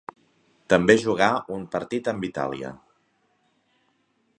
[0.73, 1.27] També jugà
[1.57, 2.73] un partit amb Itàlia.